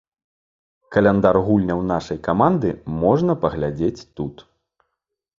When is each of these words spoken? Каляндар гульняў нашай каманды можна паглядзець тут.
Каляндар 0.93 1.37
гульняў 1.49 1.83
нашай 1.91 2.17
каманды 2.27 2.71
можна 3.03 3.35
паглядзець 3.43 4.05
тут. 4.21 4.35